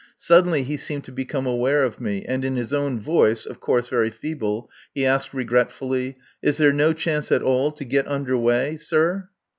[0.17, 3.87] Suddenly he seemed to become aware of me, and in his own voice of course,
[3.87, 8.77] very feeble he asked regretfully: "Is there no chance at all to get under way,
[8.77, 9.29] sir?"